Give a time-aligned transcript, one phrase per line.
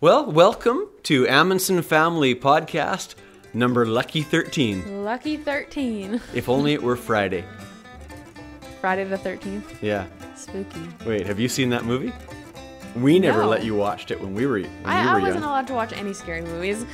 [0.00, 3.14] Well, welcome to Amundson Family Podcast
[3.54, 5.04] number Lucky 13.
[5.04, 6.20] Lucky 13.
[6.34, 7.44] If only it were Friday.
[8.80, 9.80] Friday the 13th.
[9.80, 10.06] Yeah.
[10.34, 10.80] Spooky.
[11.06, 12.12] Wait, have you seen that movie?
[12.96, 13.48] We never No.
[13.48, 15.44] let you watch it when we were when I, you I wasn't young.
[15.44, 16.84] allowed to watch any scary movies.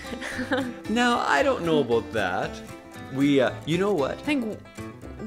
[0.90, 2.50] Now, I don't know about that.
[3.14, 4.12] We uh, you know what?
[4.18, 4.58] I think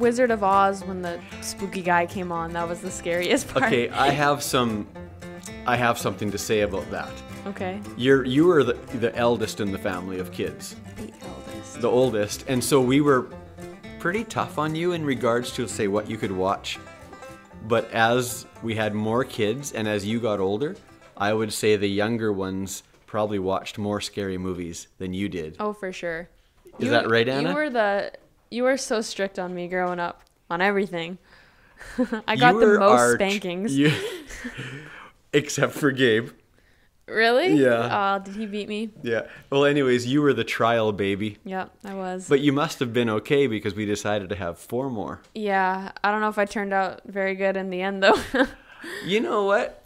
[0.01, 3.65] Wizard of Oz, when the spooky guy came on, that was the scariest part.
[3.65, 4.87] Okay, I have some
[5.65, 7.11] I have something to say about that.
[7.45, 7.79] Okay.
[7.95, 10.75] You're you were the, the eldest in the family of kids.
[10.97, 11.81] The eldest.
[11.81, 13.29] the oldest, and so we were
[13.99, 16.79] pretty tough on you in regards to say what you could watch.
[17.67, 20.75] But as we had more kids and as you got older,
[21.15, 25.57] I would say the younger ones probably watched more scary movies than you did.
[25.59, 26.27] Oh, for sure.
[26.79, 27.49] Is that right, Anna?
[27.49, 28.13] You were the
[28.51, 31.17] you were so strict on me growing up on everything.
[32.27, 33.75] I got You the most our- spankings.
[33.75, 33.91] you-
[35.33, 36.29] except for Gabe.
[37.07, 37.53] really?
[37.53, 38.15] Yeah.
[38.19, 38.89] Oh, did he beat me?
[39.01, 39.21] Yeah.
[39.49, 41.37] Well, anyways, you were the trial baby.
[41.45, 42.27] Yep, I was.
[42.29, 45.21] But you must have been okay because we decided to have four more.
[45.33, 48.17] yeah, I don't know if I turned out very good in the end though.
[49.05, 49.83] You know what?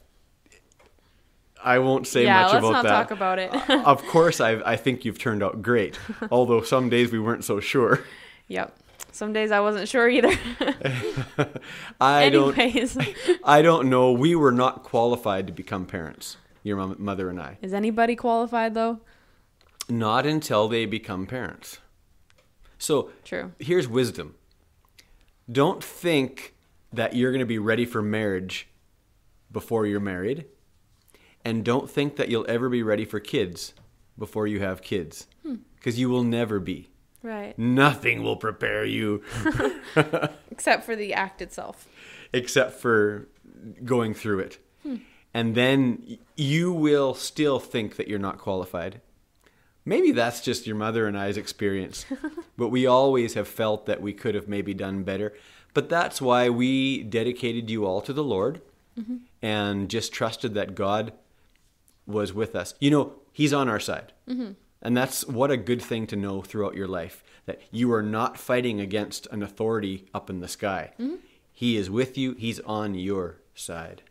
[1.61, 2.91] I won't say yeah, much let's about not that.
[2.91, 3.52] talk about it.
[3.86, 5.99] of course, I, I think you've turned out great.
[6.31, 8.05] Although some days we weren't so sure.
[8.47, 8.77] Yep.
[9.11, 10.38] Some days I wasn't sure either.
[12.01, 12.57] I don't.
[13.45, 14.11] I don't know.
[14.11, 16.35] We were not qualified to become parents.
[16.63, 17.57] Your mom, mother and I.
[17.61, 18.99] is anybody qualified though?
[19.87, 21.77] Not until they become parents.
[22.77, 23.53] So True.
[23.59, 24.35] here's wisdom.
[25.49, 26.55] Don't think
[26.91, 28.67] that you're going to be ready for marriage
[29.52, 30.45] before you're married,
[31.45, 33.73] and don't think that you'll ever be ready for kids
[34.17, 35.55] before you have kids, hmm.
[35.75, 36.89] because you will never be.
[37.25, 37.57] Right.
[37.57, 39.23] Nothing will prepare you
[40.51, 41.87] Except for the act itself.
[42.31, 43.27] except for
[43.83, 44.59] going through it.
[44.83, 44.97] Hmm.
[45.33, 49.02] And then you will still think that you're not qualified.
[49.85, 52.05] Maybe that's just your mother and I's experience,
[52.58, 55.33] but we always have felt that we could have maybe done better.
[55.73, 58.61] But that's why we dedicated you all to the Lord
[58.99, 59.17] mm-hmm.
[59.41, 61.11] and just trusted that God
[62.05, 62.75] was with us.
[62.80, 64.14] You know, He's on our side.
[64.30, 64.52] Mm-hmm.
[64.85, 68.37] And that's what a good thing to know throughout your life that you are not
[68.37, 70.91] fighting against an authority up in the sky.
[70.99, 71.15] Mm-hmm.
[71.51, 74.03] He is with you, He's on your side.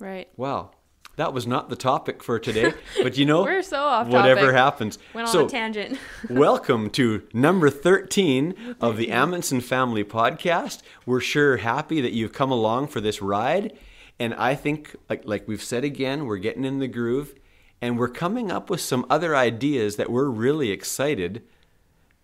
[0.00, 0.28] Right.
[0.36, 0.72] Wow.
[1.14, 2.72] That was not the topic for today,
[3.02, 4.56] but you know, We're so off whatever topic.
[4.56, 4.98] happens.
[5.14, 6.00] Went on so, a tangent.
[6.28, 10.82] welcome to number 13 of the Amundson Family Podcast.
[11.06, 13.78] We're sure happy that you've come along for this ride.
[14.18, 17.34] And I think, like, like we've said again, we're getting in the groove
[17.80, 21.42] and we're coming up with some other ideas that we're really excited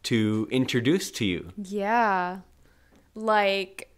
[0.04, 1.53] to introduce to you.
[1.56, 2.41] yeah.
[3.15, 3.91] Like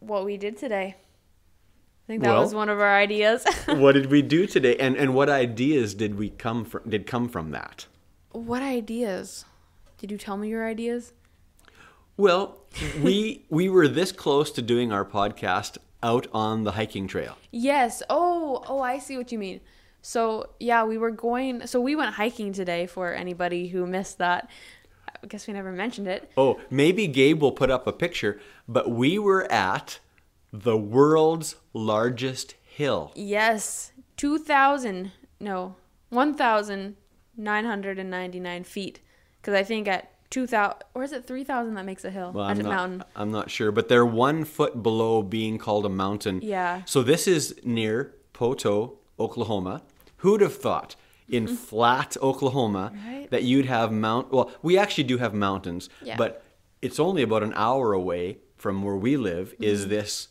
[0.00, 0.96] what we did today.
[0.96, 3.44] I think that Well- was one of our ideas.
[3.66, 4.76] what did we do today?
[4.78, 7.86] And, and what ideas did we come from, did come from that?
[8.32, 9.44] what ideas?
[9.98, 11.12] Did you tell me your ideas?
[12.16, 12.58] Well,
[13.02, 17.36] we we were this close to doing our podcast out on the hiking trail.
[17.50, 18.02] Yes.
[18.10, 19.60] Oh, oh, I see what you mean.
[20.02, 24.48] So, yeah, we were going so we went hiking today for anybody who missed that.
[25.22, 26.30] I guess we never mentioned it.
[26.36, 29.98] Oh, maybe Gabe will put up a picture, but we were at
[30.52, 33.12] the world's largest hill.
[33.14, 35.76] Yes, 2,000, no,
[36.10, 39.00] 1,999 feet.
[39.40, 42.32] Because I think at 2,000, or is it 3,000 that makes a hill?
[42.32, 43.04] Well, I'm a not, mountain.
[43.16, 46.40] I'm not sure, but they're one foot below being called a mountain.
[46.42, 46.82] Yeah.
[46.84, 49.82] So this is near Poteau, Oklahoma.
[50.18, 50.96] Who'd have thought
[51.28, 53.08] in flat Oklahoma Mm-hmm.
[53.08, 53.30] Right.
[53.30, 54.32] that you'd have mount?
[54.32, 56.16] Well, we actually do have mountains, Yeah.
[56.16, 56.42] but
[56.82, 59.54] it's only about an hour away from where we live.
[59.60, 59.90] Is Mm-hmm.
[59.90, 60.28] this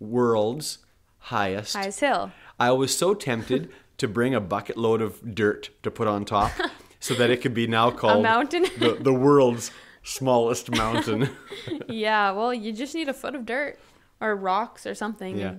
[0.00, 0.78] world's
[1.18, 1.74] highest?
[1.76, 2.32] Highest hill.
[2.58, 6.50] I was so tempted to bring a bucket load of dirt to put on top,
[7.00, 8.64] so that it could be now called a mountain?
[8.78, 9.70] the, the world's
[10.02, 11.30] smallest mountain.
[11.88, 13.78] yeah, well, you just need a foot of dirt
[14.20, 15.38] or rocks or something.
[15.38, 15.54] Yeah.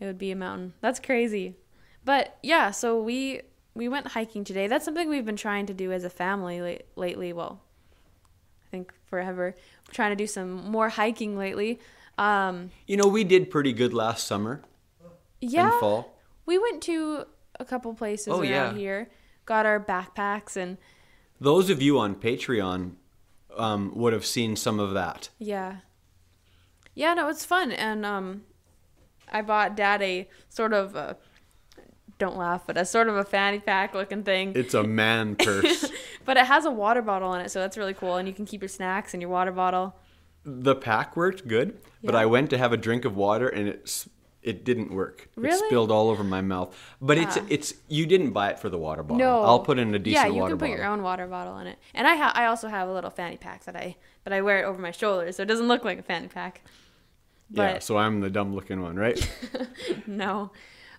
[0.00, 0.74] It would be a mountain.
[0.80, 1.56] That's crazy.
[2.04, 3.42] But yeah, so we
[3.74, 4.66] we went hiking today.
[4.66, 7.32] That's something we've been trying to do as a family late, lately.
[7.32, 7.60] Well,
[8.66, 9.54] I think forever.
[9.88, 11.80] We're trying to do some more hiking lately.
[12.18, 14.62] Um, You know, we did pretty good last summer
[15.40, 16.16] yeah, and fall.
[16.46, 17.24] we went to
[17.58, 18.72] a couple places Oh, around yeah.
[18.74, 19.08] here.
[19.46, 20.78] Got our backpacks and
[21.40, 22.92] Those of you on Patreon
[23.56, 25.30] um, would have seen some of that.
[25.38, 25.78] Yeah.
[26.94, 27.72] Yeah, no, it's fun.
[27.72, 28.42] And um
[29.30, 31.16] I bought dad a sort of a
[32.18, 34.52] don't laugh, but a sort of a fanny pack looking thing.
[34.54, 35.90] It's a man purse.
[36.24, 38.16] but it has a water bottle in it, so that's really cool.
[38.16, 39.96] And you can keep your snacks and your water bottle.
[40.44, 44.08] the pack worked good, but I went to have a drink of water and it's
[44.42, 45.22] it didn't work.
[45.38, 45.66] It Really?
[45.68, 46.76] spilled all over my mouth.
[47.00, 47.44] But it's Ah.
[47.48, 49.16] it's you didn't buy it for the water bottle.
[49.16, 50.36] No, I'll put in a decent water bottle.
[50.36, 50.76] Yeah, you can put bottle.
[50.76, 51.78] your own water bottle in it.
[51.94, 54.60] And I ha- I also have a little fanny pack that I but I wear
[54.62, 56.60] it over my shoulder, so it doesn't look like a fanny pack.
[57.50, 59.18] Yeah, so I'm the dumb looking one, right?
[60.06, 60.50] no.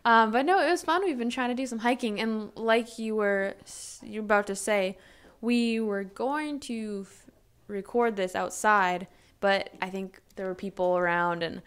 [0.04, 1.04] Um, but no, it was fun.
[1.04, 3.56] We've been trying to do some hiking, and like you were
[4.04, 4.98] you were about to say,
[5.42, 7.26] we were going to f-
[7.68, 9.08] record this outside,
[9.40, 11.62] but I think there were people around and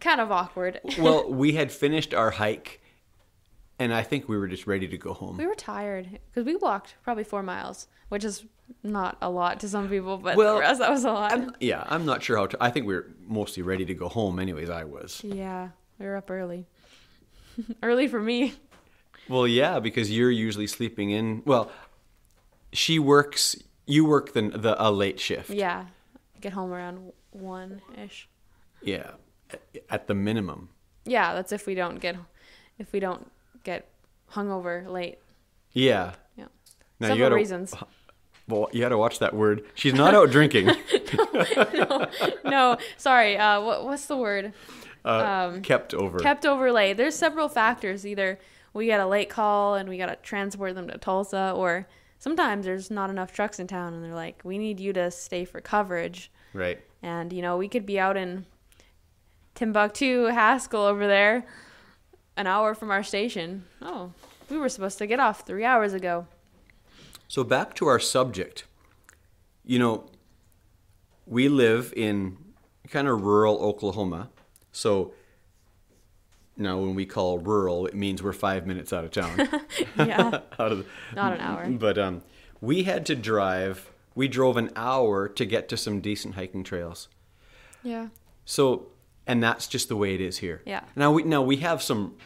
[0.00, 0.80] kind of awkward.
[0.98, 2.80] well, we had finished our hike
[3.80, 5.36] and I think we were just ready to go home.
[5.38, 8.44] we were tired because we walked probably four miles, which is
[8.84, 11.32] not a lot to some people, but Well, for us that was a lot.
[11.32, 12.56] I'm, yeah, I'm not sure how to.
[12.60, 14.70] I think we were mostly ready to go home, anyways.
[14.70, 15.20] I was.
[15.24, 16.66] yeah, we were up early.
[17.82, 18.54] early for me.
[19.28, 21.42] Well, yeah, because you're usually sleeping in.
[21.44, 21.70] Well,
[22.72, 23.56] she works.
[23.86, 25.50] You work the the a late shift.
[25.50, 25.86] Yeah,
[26.40, 28.28] get home around one ish.
[28.82, 29.12] Yeah,
[29.50, 30.68] at- at the minimum.
[31.04, 32.16] Yeah, that's if we don't get
[32.78, 33.30] if we don't
[33.64, 33.88] get
[34.32, 35.18] hungover late.
[35.72, 36.12] Yeah.
[36.36, 36.46] Yeah.
[36.98, 37.74] Now Several you gotta, reasons.
[38.48, 39.64] Well, you got to watch that word.
[39.74, 40.66] She's not out drinking.
[41.74, 42.06] no,
[42.44, 42.76] no.
[42.96, 43.38] sorry.
[43.38, 44.52] Uh, what, what's the word?
[45.04, 46.18] Uh, Um, kept over.
[46.18, 46.96] Kept over late.
[46.96, 48.04] There's several factors.
[48.04, 48.38] Either
[48.74, 51.86] we get a late call and we got to transport them to Tulsa, or
[52.18, 55.44] sometimes there's not enough trucks in town and they're like, we need you to stay
[55.44, 56.30] for coverage.
[56.52, 56.80] right.
[57.02, 58.44] And, you know, we could be out in
[59.54, 61.46] Timbuktu, Haskell over there,
[62.40, 63.64] an hour from our station.
[63.82, 64.12] Oh,
[64.48, 66.26] we were supposed to get off three hours ago.
[67.28, 68.64] So back to our subject.
[69.64, 70.10] You know,
[71.26, 72.38] we live in
[72.88, 74.30] kind of rural Oklahoma.
[74.72, 75.12] So
[76.56, 79.48] now when we call rural, it means we're five minutes out of town.
[79.96, 81.68] Yeah, out of the, not an hour.
[81.68, 82.22] But um,
[82.60, 83.90] we had to drive.
[84.14, 87.08] We drove an hour to get to some decent hiking trails.
[87.82, 88.08] Yeah.
[88.44, 88.88] So,
[89.26, 90.62] and that's just the way it is here.
[90.64, 90.80] Yeah.
[90.96, 92.16] Now we now we have some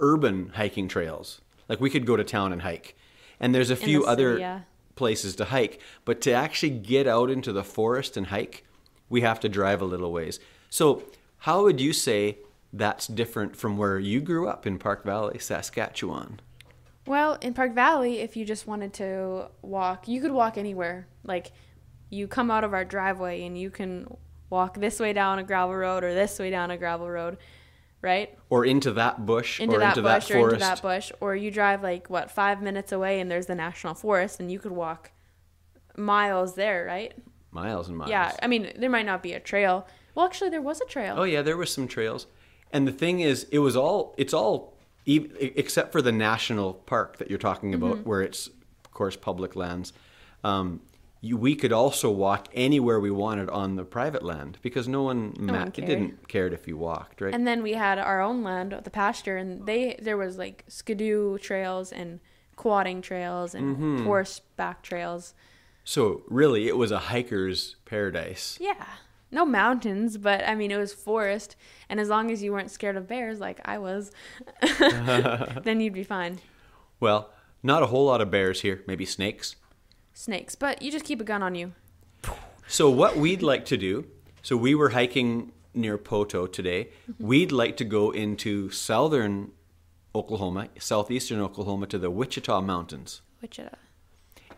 [0.00, 1.40] urban hiking trails.
[1.68, 2.96] Like we could go to town and hike,
[3.38, 4.60] and there's a the few city, other yeah.
[4.96, 5.80] places to hike.
[6.04, 8.64] But to actually get out into the forest and hike,
[9.08, 10.40] we have to drive a little ways.
[10.68, 11.04] So,
[11.38, 12.38] how would you say
[12.72, 16.40] that's different from where you grew up in Park Valley, Saskatchewan?
[17.06, 21.08] Well, in Park Valley, if you just wanted to walk, you could walk anywhere.
[21.24, 21.52] Like,
[22.10, 24.06] you come out of our driveway and you can
[24.50, 27.38] walk this way down a gravel road or this way down a gravel road,
[28.02, 28.36] right?
[28.48, 30.54] Or into that bush, Into or that into bush that or forest?
[30.54, 31.12] into that bush.
[31.20, 34.58] Or you drive, like, what, five minutes away and there's the national forest and you
[34.58, 35.12] could walk
[35.96, 37.12] miles there, right?
[37.50, 38.10] Miles and miles.
[38.10, 38.34] Yeah.
[38.42, 39.86] I mean, there might not be a trail.
[40.14, 41.14] Well, actually, there was a trail.
[41.18, 42.26] Oh yeah, there was some trails,
[42.72, 44.76] and the thing is, it was all it's all
[45.06, 48.08] except for the national park that you're talking about, Mm-hmm.
[48.08, 49.92] where it's of course public lands.
[50.44, 50.80] Um,
[51.22, 55.34] you, we could also walk anywhere we wanted on the private land because no one,
[55.38, 55.86] ma- one it cared.
[55.88, 57.34] didn't cared if you walked, right?
[57.34, 61.36] And then we had our own land, the pasture, and they there was like skidoo
[61.38, 62.20] trails and
[62.56, 64.04] quadding trails and Mm-hmm.
[64.06, 65.34] horseback trails.
[65.84, 68.56] so really, it was a hiker's paradise.
[68.60, 68.84] Yeah,
[69.30, 71.54] no mountains, but I mean it was forest,
[71.88, 74.10] and as long as you weren't scared of bears like I was,
[75.64, 76.40] then you'd be fine.
[76.98, 77.30] Well,
[77.62, 79.56] not a whole lot of bears here, maybe snakes.
[80.12, 81.72] Snakes, but you just keep a gun on you.
[82.66, 84.06] So what we'd like to do,
[84.42, 86.88] so we were hiking near Poteau today.
[87.10, 87.26] Mm-hmm.
[87.26, 89.52] We'd like to go into southern
[90.14, 93.22] Oklahoma, southeastern Oklahoma to the Wichita Mountains.
[93.40, 93.76] Wichita.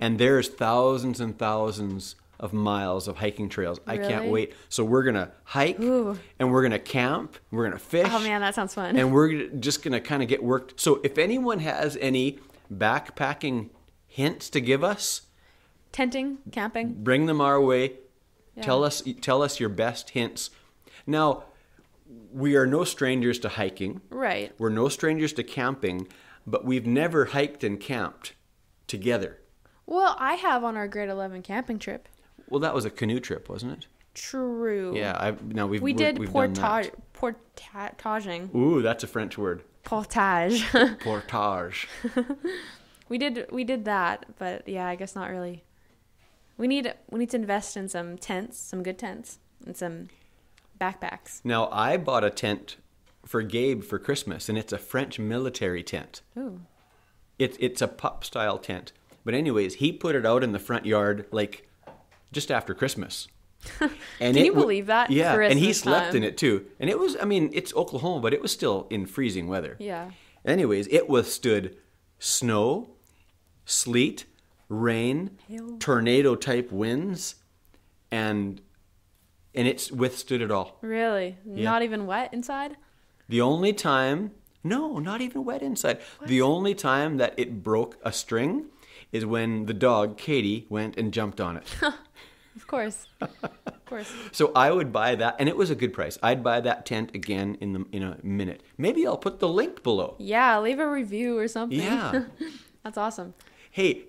[0.01, 3.79] And there's thousands and thousands of miles of hiking trails.
[3.87, 4.53] I can't wait.
[4.69, 6.19] So we're going to hike Ooh.
[6.41, 8.09] and we're going to camp, we're going to fish.
[8.11, 8.97] Oh man, that sounds fun.
[8.97, 10.81] and we're just going to kind of get worked.
[10.81, 12.41] So if anyone has any
[12.73, 13.71] backpacking
[14.07, 15.23] hints to give us,
[15.93, 16.95] Tenting, camping.
[17.05, 17.95] bring them our way.
[18.57, 18.63] Yeah.
[18.63, 20.51] Tell us tell us your best hints.
[21.07, 21.45] Now,
[22.33, 24.01] we are no strangers to hiking.
[24.11, 24.53] Right.
[24.59, 26.09] We're no strangers to camping,
[26.47, 28.33] but we've never hiked and camped
[28.87, 29.39] together.
[29.87, 32.09] Well, I have on our grade eleven camping trip.
[32.49, 33.87] Well, that was a canoe trip, wasn't it?
[34.15, 34.95] True.
[34.95, 39.63] Yeah, I now we've We did we've portage, portaging, Ooh, that's a French word.
[39.85, 40.65] portage.
[41.01, 41.89] Portage.
[43.09, 45.65] we did we did that, but yeah, I guess not really.
[46.63, 50.11] We need we need to invest in some tents, some good tents, and some
[50.81, 51.41] backpacks.
[51.43, 52.77] now, I bought a tent
[53.27, 56.23] for Gabe for Christmas, and it's a French military tent.
[56.39, 56.61] Ooh.
[57.37, 58.93] It's it's a pup style tent.
[59.25, 61.69] But anyways, he put it out in the front yard like
[62.31, 63.27] just after Christmas.
[64.21, 65.11] And Can you believe that?
[65.11, 66.67] Yeah, and he Christmas slept in it too.
[66.79, 69.75] And it was I mean, it's Oklahoma, but it was still in freezing weather.
[69.81, 70.13] Yeah.
[70.45, 71.77] Anyways, it withstood
[72.21, 72.91] snow,
[73.65, 74.27] sleet,
[74.73, 75.39] rain,
[75.79, 77.37] tornado type winds,
[78.11, 78.61] and
[79.55, 80.79] and it's withstood it all.
[80.81, 81.37] Really?
[81.45, 81.65] Yeah.
[81.65, 82.77] Not even wet inside?
[83.29, 84.33] The only time,
[84.65, 86.01] no, not even wet inside.
[86.27, 88.67] The only time that it broke a string
[89.13, 91.67] is when the dog, Katie, went and jumped on it.
[92.55, 93.07] Of course.
[93.21, 94.13] of course.
[94.33, 96.19] so I would buy that, and it was a good price.
[96.23, 98.63] I'd buy that tent again in the in a minute.
[98.77, 100.17] Maybe I'll put the link below.
[100.19, 101.79] Yeah, leave a review or something.
[101.79, 102.25] Yeah.
[102.85, 103.35] That's awesome.
[103.71, 104.05] Hey,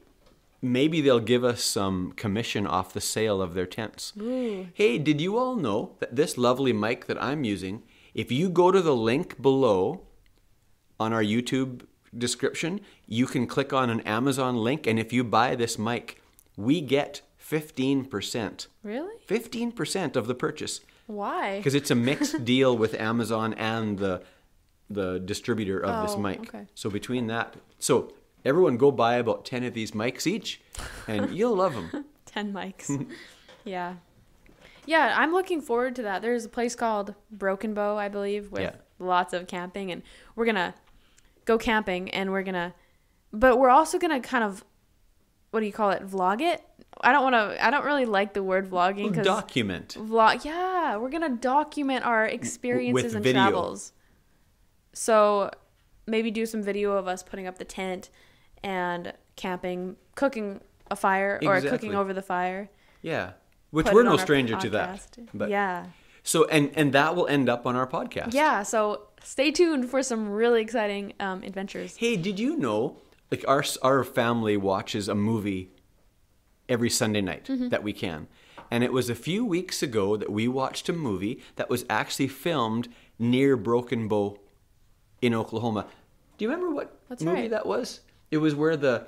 [0.64, 4.14] maybe they'll give us some commission off the sale of their tents.
[4.20, 4.68] Ooh.
[4.74, 8.72] Hey, did you all know that this lovely mic that I'm using, if you go
[8.72, 10.02] to the link below
[11.00, 11.82] on our YouTube
[12.18, 16.22] description, you can click on an Amazon link, and if you buy this mic,
[16.56, 18.68] we get 15%.
[18.84, 19.14] Really?
[19.28, 20.80] 15% of the purchase.
[21.08, 21.58] Why?
[21.58, 24.22] Because it's a mixed deal with Amazon and the
[24.90, 26.40] the distributor of this Oh, mic.
[26.42, 26.68] okay.
[26.76, 28.14] So between that, so
[28.46, 30.62] everyone go buy about 10 of these mics each,
[31.08, 32.06] and you'll love them.
[32.26, 33.08] 10 mics.
[33.64, 33.96] yeah.
[34.86, 36.22] Yeah, I'm looking forward to that.
[36.22, 38.76] There's a place called Broken Bow, I believe, with Yeah.
[39.00, 40.02] lots of camping and
[40.36, 40.74] we're going to
[41.46, 42.74] go camping and we're going to
[43.32, 44.64] but we're also going to kind of
[45.52, 46.06] what do you call it?
[46.08, 46.62] Vlog it?
[47.02, 49.96] I don't want to I don't really like the word vlogging oh, cuz Document.
[50.00, 53.42] vlog yeah, we're going to document our experiences and video.
[53.42, 53.94] travels.
[54.94, 55.50] So
[56.06, 58.10] maybe do some video of us putting up the tent
[58.64, 62.70] and camping, cooking a fire or cooking over the fire.
[63.02, 63.32] Yeah.
[63.72, 65.08] Which put we're no stranger to that.
[65.34, 65.88] But yeah.
[66.24, 68.34] So and and that will end up on our podcast.
[68.34, 68.64] Yeah.
[68.64, 71.98] So stay tuned for some really exciting um, adventures.
[71.98, 72.98] Hey, did you know
[73.32, 75.72] like our our family watches a movie
[76.70, 77.70] every Sunday night Mm-hmm.
[77.70, 78.28] that we can.
[78.72, 82.28] And it was a few weeks ago that we watched a movie that was actually
[82.28, 82.88] filmed
[83.20, 84.40] near Broken Bow
[85.22, 85.86] in Oklahoma.
[86.38, 87.50] Do you remember what That's movie right.
[87.52, 88.00] that was?
[88.34, 89.08] It was where the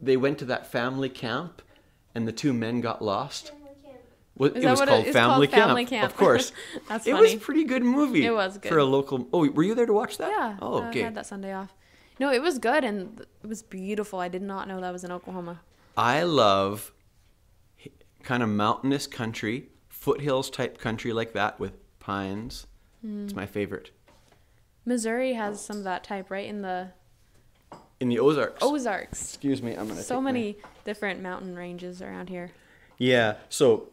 [0.00, 1.62] they went to that family camp
[2.14, 3.52] and the two men got lost.
[4.36, 6.10] Well, it was what it- called family, called camp, Family Camp.
[6.10, 6.52] Of course.
[6.88, 8.26] That's it was a pretty good movie.
[8.26, 8.68] It was good.
[8.68, 10.30] For a local Oh, were you there to watch that?
[10.30, 10.56] Yeah.
[10.60, 11.02] Oh, I okay.
[11.02, 11.72] had that Sunday off.
[12.18, 14.18] No, it was good and it was beautiful.
[14.18, 15.60] I did not know that was in Oklahoma.
[15.96, 16.92] I love
[18.24, 22.66] kind of mountainous country, foothills type country like that with pines.
[23.04, 23.36] It's Hmm.
[23.38, 23.92] my favorite.
[24.84, 26.46] Missouri has some of that type, right?
[26.46, 26.88] In the
[28.00, 28.62] In the Ozarks.
[28.62, 29.22] Ozarks.
[29.22, 30.02] Excuse me, I'm gonna.
[30.02, 32.50] So take my- many different mountain ranges around here.
[32.98, 33.88] Yeah, so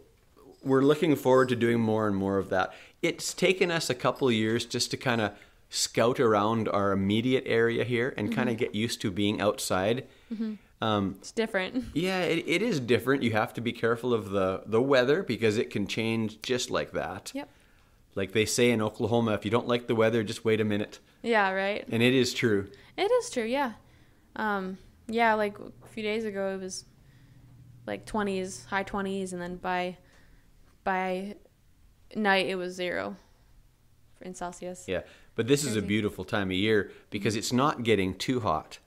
[0.63, 2.73] we're looking forward to doing more and more of that.
[3.01, 5.31] It's taken us a couple of years just to kind of
[5.69, 10.05] scout around our immediate area here and kind of get used to being outside.
[10.81, 11.85] Um, It's different.
[11.93, 13.23] yeah, it, it is different.
[13.23, 16.91] You have to be careful of the, the weather because it can change just like
[16.91, 17.31] that.
[17.33, 17.49] Yep.
[18.15, 20.99] Like they say in Oklahoma, if you don't like the weather, just wait a minute.
[21.23, 21.85] Yeah, right.
[21.89, 22.69] And it is true.
[22.95, 23.73] It is true, yeah.
[24.35, 26.85] Um, yeah, like a few days ago, it was
[27.85, 29.97] like 20s, high 20s, and then by
[30.83, 31.35] by
[32.15, 33.15] night it was zero
[34.21, 34.85] in Celsius.
[34.87, 35.01] Yeah.
[35.35, 38.79] But this is a beautiful time of year because it's not getting too hot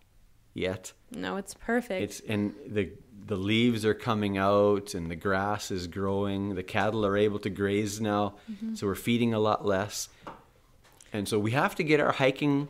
[0.55, 0.93] yet.
[1.11, 2.03] No, it's perfect.
[2.03, 2.93] It's and the
[3.27, 6.55] the leaves are coming out and the grass is growing.
[6.55, 8.35] The cattle are able to graze now,
[8.75, 10.09] so we're feeding a lot less.
[11.13, 12.69] And so we have to get our hiking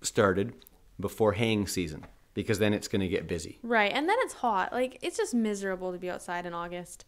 [0.00, 0.54] started
[1.00, 3.58] before haying season because then it's going to get busy.
[3.62, 4.72] right, and then it's hot.
[4.72, 7.04] Like it's just miserable to be outside in August,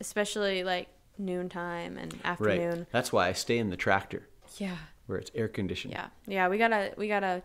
[0.00, 0.88] especially like
[1.18, 2.78] noontime and afternoon.
[2.78, 2.86] Right.
[2.92, 4.28] That's why I stay in the tractor
[4.58, 4.76] Yeah,
[5.06, 5.92] where it's air conditioned.
[5.92, 6.48] yeah, yeah.
[6.48, 7.42] We gotta we gotta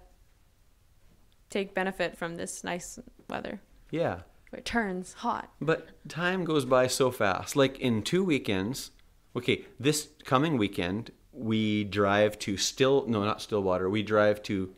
[1.50, 3.60] take benefit from this nice weather
[3.92, 4.20] Yeah.
[4.50, 5.52] where it turns hot.
[5.60, 7.56] But time goes by so fast.
[7.56, 8.92] Like in two weekends,
[9.36, 13.90] okay, this coming weekend, we drive to Still, no, not Stillwater.
[13.90, 14.74] We drive to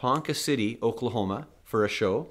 [0.00, 2.28] Ponca City, Oklahoma for a show.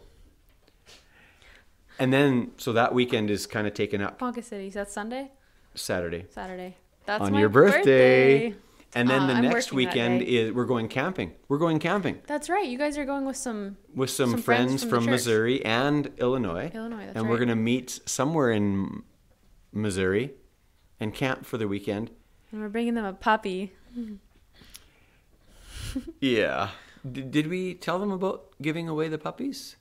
[2.00, 4.68] And then, so that weekend is kind of taken up Ponca City.
[4.68, 5.30] is that Sunday,
[5.76, 6.26] Saturday.
[6.32, 6.78] Saturday.
[7.06, 8.50] That's on my your birthday.
[8.50, 8.56] birthday.
[8.96, 11.34] And then Ah, the I'm next weekend is we're going camping.
[11.48, 12.68] We're going camping That's right.
[12.68, 15.12] You guys are going with some with some, Some friends, friends from from.
[15.12, 16.72] Missouri and Illinois.
[16.74, 17.06] Illinois.
[17.06, 17.30] That's and right.
[17.30, 19.04] we're going to meet somewhere in
[19.72, 20.32] Missouri
[21.00, 22.10] and camp for the weekend.
[22.52, 23.74] and we're bringing them a puppy.
[26.20, 26.70] Yeah.
[27.10, 29.76] D- did we tell them about giving away the puppies?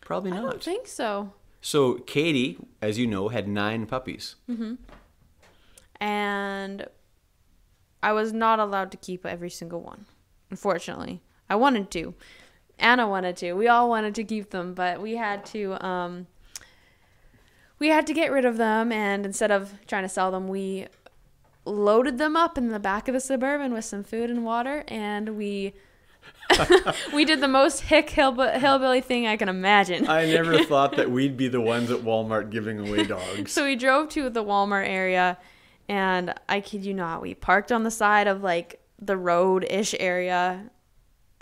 [0.00, 0.38] Probably not.
[0.38, 1.32] I don't think so.
[1.60, 4.36] so Katie, as you know, had nine puppies.
[6.00, 6.86] And
[8.02, 10.06] I was not allowed to keep every single one.
[10.50, 12.14] Unfortunately, I wanted to.
[12.78, 13.54] Anna wanted to.
[13.54, 15.84] We all wanted to keep them, but we had to.
[15.84, 16.26] Um,
[17.78, 20.86] we had to get rid of them, and instead of trying to sell them, we
[21.64, 25.36] loaded them up in the back of the suburban with some food and water, and
[25.36, 25.74] we
[27.12, 30.08] we did the most hick hillb- hillbilly thing I can imagine.
[30.08, 33.52] I never thought that we'd be the ones at Walmart giving away dogs.
[33.52, 35.38] So we drove to the Walmart area,
[35.88, 39.94] and I kid you not, we parked on the side of like the road ish
[39.98, 40.70] area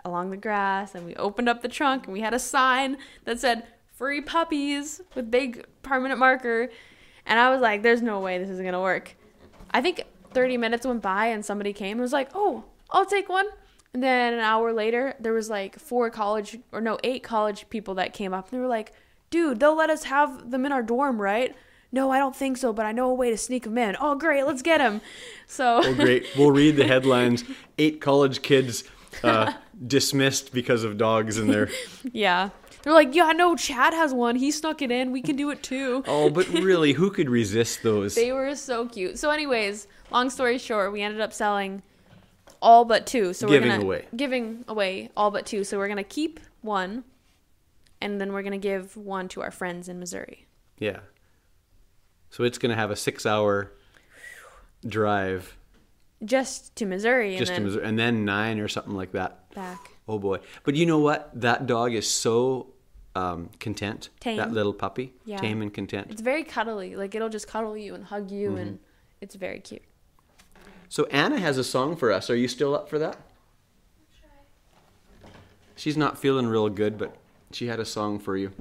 [0.04, 3.40] along the grass, and we opened up the trunk, and we had a sign that
[3.40, 6.70] said "free puppies" with big permanent marker,
[7.26, 9.16] and I was like, "There's no way this is gonna work."
[9.70, 13.28] I think 30 minutes went by, and somebody came and was like, "Oh, I'll take
[13.28, 13.46] one."
[13.94, 17.94] And then an hour later, there was like four college or no, eight college people
[17.94, 18.92] that came up and they were like,
[19.30, 21.54] "Dude, they'll let us have them in our dorm, right?"
[21.92, 23.96] No, I don't think so, but I know a way to sneak them in.
[24.00, 25.00] Oh, great, let's get them.
[25.46, 26.26] So Oh, great.
[26.36, 27.44] We'll read the headlines.
[27.78, 28.82] Eight college kids
[29.22, 29.52] uh,
[29.86, 31.68] dismissed because of dogs in their.
[32.12, 32.50] yeah,
[32.82, 34.34] they're like, "Yeah, no, Chad has one.
[34.34, 35.12] He snuck it in.
[35.12, 38.16] We can do it too." Oh, but really, who could resist those?
[38.16, 39.20] They were so cute.
[39.20, 41.82] So, anyways, long story short, we ended up selling
[42.64, 43.32] all but two.
[43.34, 44.06] So we're gonna away.
[44.16, 45.62] giving away all but two.
[45.64, 47.04] So we're gonna keep one,
[48.00, 50.46] and then we're gonna give one to our friends in Missouri.
[50.78, 51.00] Yeah.
[52.30, 53.70] So it's going to have a six hour
[54.86, 55.56] drive
[56.24, 59.48] Just to Missouri, just and to then Missouri, and then nine or something like that.
[59.54, 59.90] back.
[60.08, 60.38] Oh boy.
[60.64, 61.30] But you know what?
[61.40, 62.72] That dog is so
[63.14, 64.08] um, content.
[64.20, 64.36] Tame.
[64.38, 65.12] That little puppy.
[65.24, 65.38] Yeah.
[65.38, 66.08] Tame and content.
[66.10, 66.96] It's very cuddly.
[66.96, 68.58] Like it'll just cuddle you and hug you, Mm-hmm.
[68.58, 68.78] and
[69.20, 69.82] it's very cute.
[70.94, 72.30] So Anna has a song for us.
[72.30, 73.16] Are you still up for that?
[75.74, 77.16] She's not feeling real good, but
[77.50, 78.52] she had a song for you.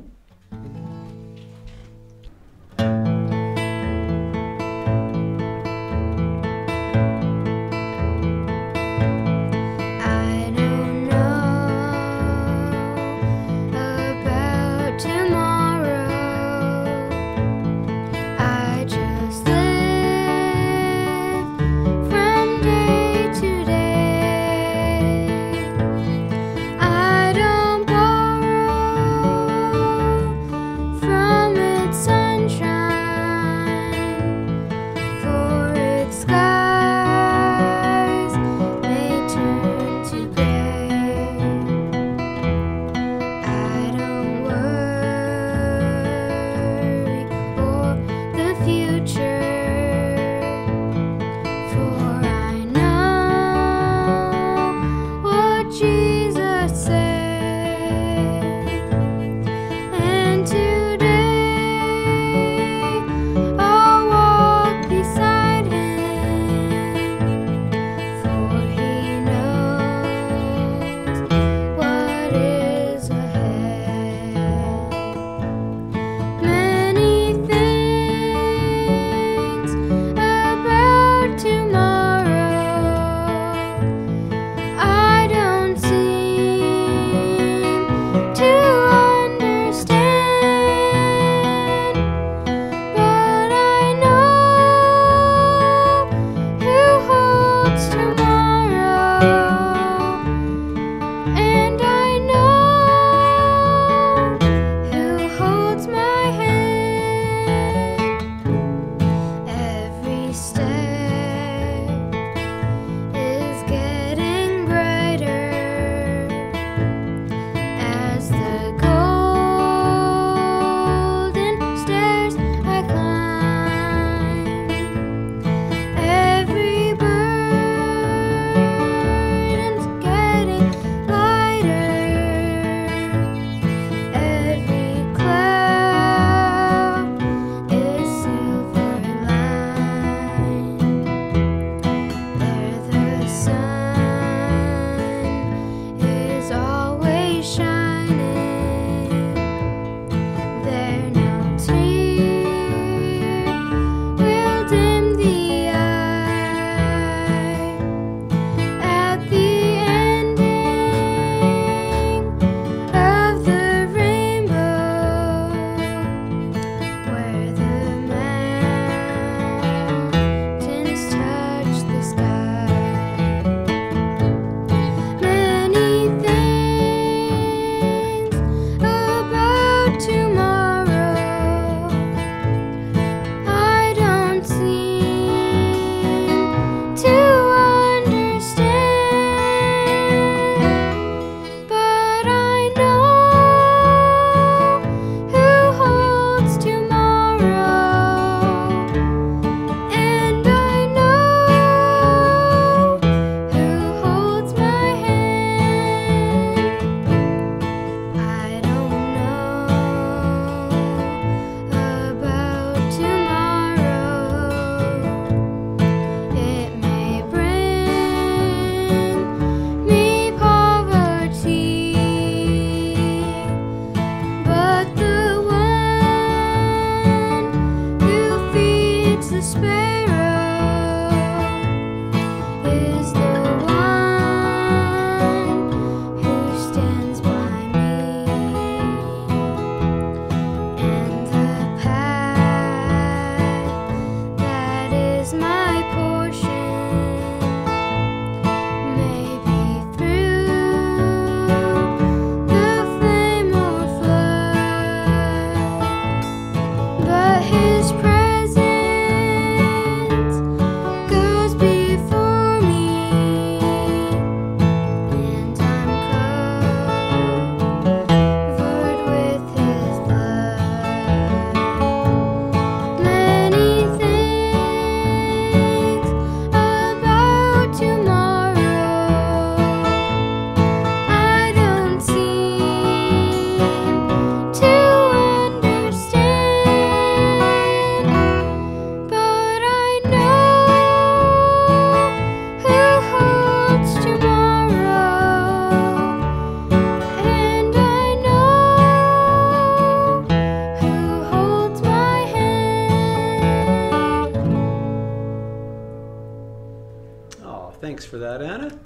[308.04, 308.78] Thanks for that, Anna.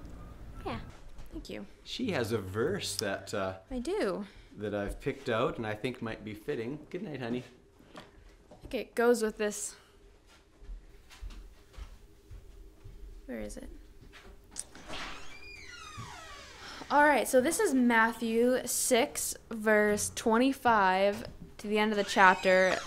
[0.64, 0.78] Yeah.
[1.32, 1.66] Thank you.
[1.84, 4.26] She has a verse that uh, I do.
[4.58, 6.78] that I've picked out and I think might be fitting.
[6.92, 7.44] Good night, honey.
[7.96, 9.76] I think it goes with this.
[13.26, 13.70] Where is it?
[16.92, 21.24] All right, so this is Matthew 6, verse 25
[21.58, 22.78] to the end of the chapter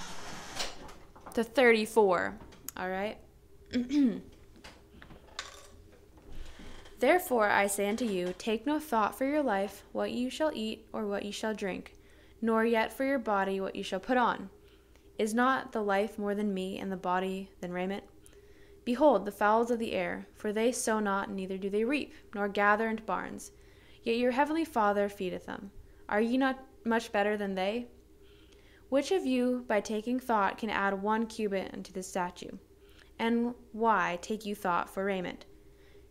[1.34, 2.38] to 34.
[2.76, 3.18] All right?
[7.00, 10.86] Therefore I say unto you, take no thought for your life, what you shall eat
[10.92, 11.96] or what you shall drink,
[12.42, 14.50] nor yet for your body what you shall put on.
[15.18, 18.04] Is not the life more than meat, and the body than raiment?
[18.84, 22.48] Behold the fowls of the air, for they sow not, neither do they reap, nor
[22.48, 23.52] gather into barns,
[24.02, 25.70] yet your heavenly Father feedeth them.
[26.06, 27.86] Are ye not much better than they?
[28.90, 32.58] Which of you, by taking thought, can add one cubit unto the statue?
[33.18, 35.46] And why take you thought for raiment?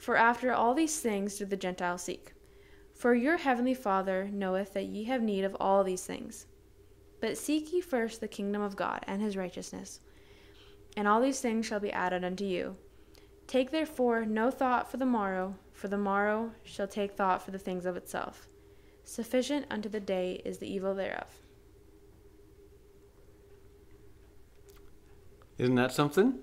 [0.00, 2.32] For after all these things do the Gentiles seek.
[2.94, 6.46] For your heavenly Father knoweth that ye have need of all these things.
[7.20, 10.00] But seek ye first the kingdom of God and his righteousness,
[10.96, 12.76] and all these things shall be added unto you.
[13.46, 17.58] Take therefore no thought for the morrow, for the morrow shall take thought for the
[17.58, 18.48] things of itself.
[19.04, 21.28] Sufficient unto the day is the evil thereof.
[25.58, 26.38] Isn't that something?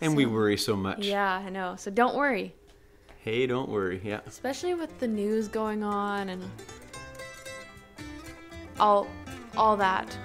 [0.00, 1.06] And we worry so much.
[1.06, 1.76] Yeah, I know.
[1.76, 2.56] So don't worry,
[3.24, 4.00] Hey, don't worry.
[4.02, 4.20] Yeah.
[4.26, 6.42] especially with the news going on and
[8.80, 9.06] all
[9.56, 10.16] all that.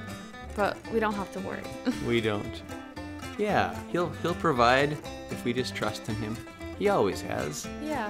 [0.56, 1.62] But we don't have to worry.
[2.08, 2.62] We don't.
[3.38, 4.94] Yeah, he'll he'll provide
[5.30, 6.36] if we just trust in him.
[6.80, 7.68] He always has.
[7.84, 8.10] yeah.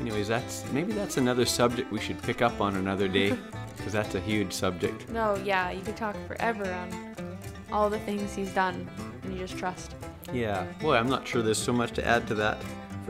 [0.00, 3.36] Anyways, that's maybe that's another subject we should pick up on another day
[3.76, 5.06] because that's a huge subject.
[5.10, 7.36] No, yeah, you could talk forever on
[7.70, 8.88] all the things he's done
[9.22, 9.94] and you just trust.
[10.32, 10.64] Yeah.
[10.80, 12.56] Boy, I'm not sure there's so much to add to that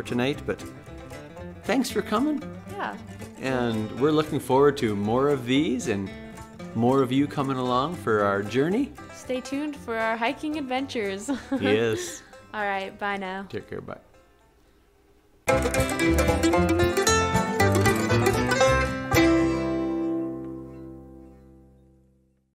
[0.00, 0.64] for tonight, but
[1.64, 2.42] thanks for coming.
[2.70, 2.96] Yeah.
[3.40, 6.10] And we're looking forward to more of these and
[6.74, 8.92] more of you coming along for our journey.
[9.14, 11.30] Stay tuned for our hiking adventures.
[11.60, 12.22] yes.
[12.54, 13.46] all right, bye now.
[13.50, 13.82] Take care.
[13.82, 13.98] Bye.